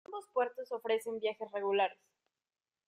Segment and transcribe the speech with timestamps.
[0.07, 1.99] Ambos puertos ofrecen viajes regulares.